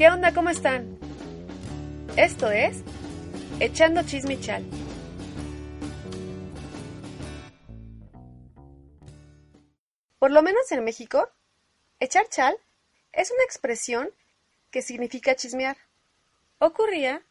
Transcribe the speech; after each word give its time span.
¿Qué 0.00 0.08
onda? 0.08 0.32
¿Cómo 0.32 0.48
están? 0.48 0.98
Esto 2.16 2.50
es 2.50 2.82
Echando 3.60 4.02
Chismichal. 4.02 4.64
Por 10.18 10.30
lo 10.30 10.42
menos 10.42 10.72
en 10.72 10.84
México, 10.84 11.28
echar 11.98 12.26
chal 12.30 12.56
es 13.12 13.30
una 13.30 13.42
expresión 13.42 14.08
que 14.70 14.80
significa 14.80 15.36
chismear. 15.36 15.76
Ocurría 16.60 17.22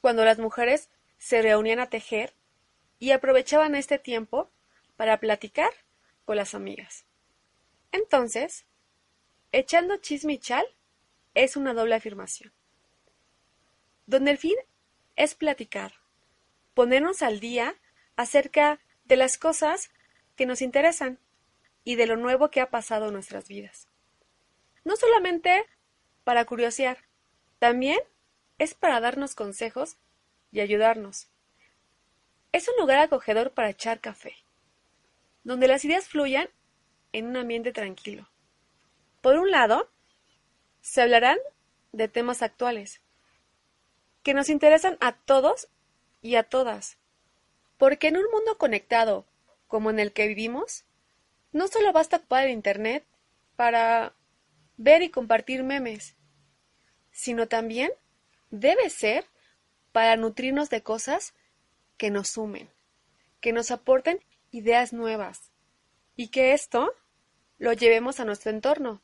cuando 0.00 0.24
las 0.24 0.38
mujeres 0.38 0.90
se 1.18 1.42
reunían 1.42 1.80
a 1.80 1.90
tejer 1.90 2.32
y 3.00 3.10
aprovechaban 3.10 3.74
este 3.74 3.98
tiempo 3.98 4.52
para 4.96 5.18
platicar 5.18 5.72
con 6.24 6.36
las 6.36 6.54
amigas. 6.54 7.06
Entonces, 7.90 8.66
echando 9.50 9.96
chismichal 9.96 10.64
es 11.34 11.56
una 11.56 11.74
doble 11.74 11.94
afirmación, 11.94 12.52
donde 14.06 14.30
el 14.30 14.38
fin 14.38 14.56
es 15.16 15.34
platicar, 15.34 15.94
ponernos 16.74 17.22
al 17.22 17.40
día 17.40 17.76
acerca 18.16 18.80
de 19.04 19.16
las 19.16 19.38
cosas 19.38 19.90
que 20.36 20.46
nos 20.46 20.62
interesan 20.62 21.18
y 21.84 21.96
de 21.96 22.06
lo 22.06 22.16
nuevo 22.16 22.50
que 22.50 22.60
ha 22.60 22.70
pasado 22.70 23.08
en 23.08 23.14
nuestras 23.14 23.48
vidas. 23.48 23.88
No 24.84 24.96
solamente 24.96 25.66
para 26.24 26.44
curiosear, 26.44 26.98
también 27.58 27.98
es 28.58 28.74
para 28.74 29.00
darnos 29.00 29.34
consejos 29.34 29.96
y 30.52 30.60
ayudarnos. 30.60 31.28
Es 32.52 32.68
un 32.68 32.76
lugar 32.78 32.98
acogedor 32.98 33.52
para 33.52 33.70
echar 33.70 34.00
café, 34.00 34.36
donde 35.42 35.68
las 35.68 35.84
ideas 35.84 36.08
fluyan 36.08 36.48
en 37.12 37.26
un 37.26 37.36
ambiente 37.36 37.72
tranquilo. 37.72 38.28
Por 39.20 39.36
un 39.36 39.50
lado, 39.50 39.90
se 40.84 41.00
hablarán 41.00 41.38
de 41.92 42.08
temas 42.08 42.42
actuales, 42.42 43.00
que 44.22 44.34
nos 44.34 44.50
interesan 44.50 44.98
a 45.00 45.12
todos 45.12 45.68
y 46.20 46.34
a 46.34 46.42
todas, 46.42 46.98
porque 47.78 48.08
en 48.08 48.18
un 48.18 48.30
mundo 48.30 48.58
conectado 48.58 49.24
como 49.66 49.88
en 49.88 49.98
el 49.98 50.12
que 50.12 50.28
vivimos, 50.28 50.84
no 51.52 51.68
solo 51.68 51.90
basta 51.94 52.18
ocupar 52.18 52.44
el 52.44 52.52
Internet 52.52 53.02
para 53.56 54.12
ver 54.76 55.00
y 55.00 55.08
compartir 55.08 55.62
memes, 55.62 56.16
sino 57.10 57.48
también 57.48 57.90
debe 58.50 58.90
ser 58.90 59.24
para 59.90 60.16
nutrirnos 60.16 60.68
de 60.68 60.82
cosas 60.82 61.32
que 61.96 62.10
nos 62.10 62.28
sumen, 62.28 62.68
que 63.40 63.54
nos 63.54 63.70
aporten 63.70 64.20
ideas 64.50 64.92
nuevas 64.92 65.50
y 66.14 66.28
que 66.28 66.52
esto 66.52 66.92
lo 67.56 67.72
llevemos 67.72 68.20
a 68.20 68.26
nuestro 68.26 68.50
entorno, 68.50 69.00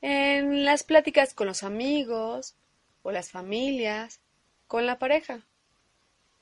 en 0.00 0.64
las 0.64 0.82
pláticas 0.82 1.34
con 1.34 1.46
los 1.46 1.62
amigos 1.62 2.54
o 3.02 3.10
las 3.10 3.30
familias, 3.30 4.20
con 4.66 4.86
la 4.86 4.98
pareja. 4.98 5.42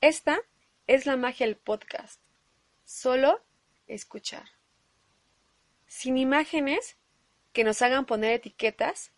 Esta 0.01 0.39
es 0.87 1.05
la 1.05 1.17
magia 1.17 1.45
del 1.45 1.55
podcast, 1.55 2.19
solo 2.85 3.41
escuchar 3.87 4.55
sin 5.95 6.17
imágenes 6.17 6.97
que 7.53 7.63
nos 7.63 7.81
hagan 7.81 8.05
poner 8.05 8.33
etiquetas 8.33 9.13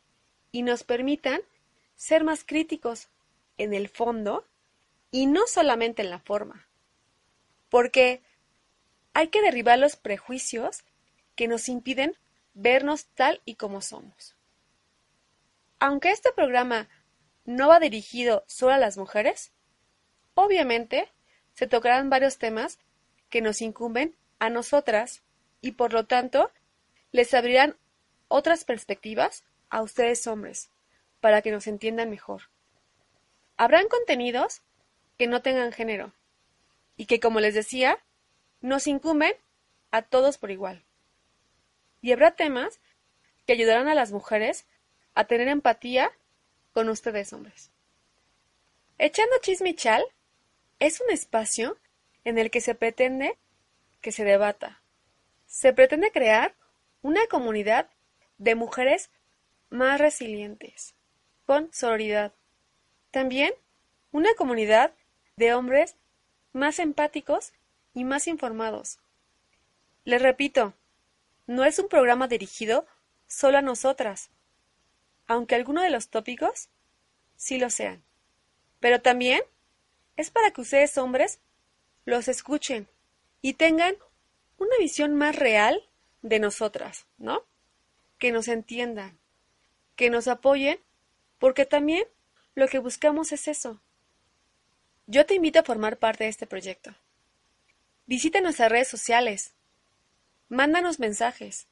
y 0.51 0.61
nos 0.61 0.83
permitan 0.83 1.41
ser 1.95 2.23
más 2.23 2.43
críticos 2.45 3.07
en 3.57 3.73
el 3.73 3.89
fondo 3.89 4.45
y 5.09 5.25
no 5.25 5.47
solamente 5.47 6.03
en 6.03 6.11
la 6.11 6.19
forma. 6.19 6.67
Porque 7.69 8.21
hay 9.13 9.29
que 9.29 9.41
derribar 9.41 9.79
los 9.79 9.95
prejuicios 9.95 10.83
que 11.35 11.47
nos 11.47 11.67
impiden 11.67 12.15
vernos 12.53 13.07
tal 13.07 13.41
y 13.43 13.55
como 13.55 13.81
somos. 13.81 14.36
Aunque 15.79 16.11
este 16.11 16.31
programa 16.31 16.89
no 17.45 17.67
va 17.67 17.79
dirigido 17.79 18.43
solo 18.47 18.73
a 18.73 18.77
las 18.77 18.97
mujeres, 18.97 19.51
obviamente 20.33 21.11
se 21.53 21.67
tocarán 21.67 22.09
varios 22.09 22.37
temas 22.37 22.79
que 23.29 23.41
nos 23.41 23.61
incumben 23.61 24.15
a 24.39 24.49
nosotras 24.49 25.23
y 25.61 25.73
por 25.73 25.93
lo 25.93 26.05
tanto 26.05 26.51
les 27.11 27.33
abrirán 27.33 27.77
otras 28.27 28.63
perspectivas 28.65 29.43
a 29.69 29.81
ustedes 29.81 30.25
hombres, 30.27 30.69
para 31.19 31.41
que 31.41 31.51
nos 31.51 31.67
entiendan 31.67 32.09
mejor. 32.09 32.43
Habrán 33.55 33.87
contenidos 33.87 34.61
que 35.17 35.27
no 35.27 35.41
tengan 35.41 35.71
género 35.71 36.13
y 36.95 37.05
que, 37.05 37.19
como 37.19 37.39
les 37.39 37.53
decía, 37.53 37.99
nos 38.61 38.87
incumben 38.87 39.33
a 39.91 40.01
todos 40.01 40.37
por 40.37 40.51
igual. 40.51 40.83
Y 42.01 42.11
habrá 42.11 42.31
temas 42.31 42.79
que 43.45 43.53
ayudarán 43.53 43.87
a 43.87 43.95
las 43.95 44.11
mujeres 44.11 44.65
a 45.17 45.23
tener 45.23 45.47
empatía 45.47 46.11
con 46.73 46.89
ustedes 46.89 47.33
hombres. 47.33 47.71
Echando 48.99 49.35
chismichal 49.41 50.05
es 50.77 51.01
un 51.01 51.09
espacio 51.09 51.75
en 52.23 52.37
el 52.37 52.51
que 52.51 52.61
se 52.61 52.75
pretende 52.75 53.35
que 53.99 54.11
se 54.11 54.23
debata. 54.23 54.79
Se 55.47 55.73
pretende 55.73 56.11
crear 56.11 56.53
una 57.01 57.25
comunidad 57.25 57.89
de 58.37 58.53
mujeres 58.53 59.09
más 59.71 59.99
resilientes, 59.99 60.93
con 61.47 61.73
sororidad. 61.73 62.31
También 63.09 63.55
una 64.11 64.35
comunidad 64.35 64.93
de 65.35 65.55
hombres 65.55 65.95
más 66.53 66.77
empáticos 66.77 67.53
y 67.95 68.03
más 68.03 68.27
informados. 68.27 68.99
Les 70.03 70.21
repito, 70.21 70.75
no 71.47 71.65
es 71.65 71.79
un 71.79 71.87
programa 71.87 72.27
dirigido 72.27 72.85
solo 73.25 73.57
a 73.57 73.63
nosotras, 73.63 74.29
aunque 75.27 75.55
algunos 75.55 75.83
de 75.83 75.89
los 75.89 76.09
tópicos 76.09 76.69
sí 77.35 77.57
lo 77.59 77.69
sean. 77.69 78.03
Pero 78.79 79.01
también 79.01 79.41
es 80.15 80.31
para 80.31 80.51
que 80.51 80.61
ustedes 80.61 80.97
hombres 80.97 81.39
los 82.05 82.27
escuchen 82.27 82.87
y 83.41 83.53
tengan 83.53 83.95
una 84.57 84.75
visión 84.79 85.15
más 85.15 85.35
real 85.35 85.83
de 86.21 86.39
nosotras, 86.39 87.05
¿no? 87.17 87.43
Que 88.17 88.31
nos 88.31 88.47
entiendan, 88.47 89.17
que 89.95 90.09
nos 90.09 90.27
apoyen, 90.27 90.79
porque 91.37 91.65
también 91.65 92.03
lo 92.55 92.67
que 92.67 92.79
buscamos 92.79 93.31
es 93.31 93.47
eso. 93.47 93.79
Yo 95.05 95.25
te 95.25 95.35
invito 95.35 95.59
a 95.59 95.63
formar 95.63 95.97
parte 95.97 96.23
de 96.23 96.29
este 96.29 96.47
proyecto. 96.47 96.95
Visita 98.07 98.41
nuestras 98.41 98.71
redes 98.71 98.87
sociales. 98.87 99.53
Mándanos 100.49 100.99
mensajes. 100.99 101.67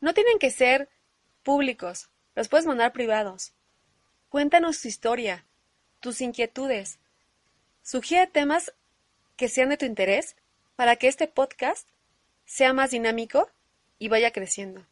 No 0.00 0.14
tienen 0.14 0.38
que 0.38 0.50
ser 0.50 0.88
públicos, 1.42 2.08
los 2.34 2.48
puedes 2.48 2.66
mandar 2.66 2.92
privados. 2.92 3.52
Cuéntanos 4.28 4.80
tu 4.80 4.88
historia, 4.88 5.44
tus 6.00 6.20
inquietudes. 6.20 6.98
Sugiere 7.82 8.26
temas 8.26 8.72
que 9.36 9.48
sean 9.48 9.68
de 9.68 9.76
tu 9.76 9.84
interés 9.84 10.36
para 10.76 10.96
que 10.96 11.08
este 11.08 11.26
podcast 11.26 11.88
sea 12.44 12.72
más 12.72 12.90
dinámico 12.90 13.50
y 13.98 14.08
vaya 14.08 14.30
creciendo. 14.30 14.86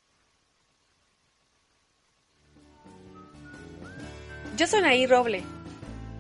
Yo 4.57 4.67
soy 4.67 4.83
Naí 4.83 5.07
Roble. 5.07 5.43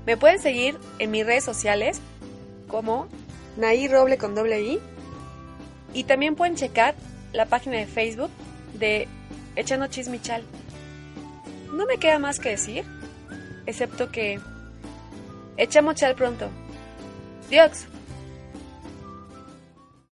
Me 0.06 0.16
pueden 0.16 0.38
seguir 0.38 0.78
en 0.98 1.10
mis 1.10 1.26
redes 1.26 1.44
sociales 1.44 2.00
como 2.68 3.06
Naí 3.56 3.86
Roble 3.86 4.16
con 4.16 4.34
doble 4.34 4.62
I. 4.62 4.80
Y 5.92 6.04
también 6.04 6.36
pueden 6.36 6.56
checar 6.56 6.94
la 7.32 7.46
página 7.46 7.76
de 7.76 7.86
Facebook 7.86 8.30
de 8.74 9.08
Echando 9.56 9.88
Chismichal. 9.88 10.42
No 11.72 11.86
me 11.86 11.98
queda 11.98 12.18
más 12.18 12.40
que 12.40 12.50
decir, 12.50 12.84
excepto 13.66 14.10
que 14.10 14.40
echamos 15.56 15.94
chal 15.94 16.14
pronto. 16.14 16.48
Dios. 17.48 17.86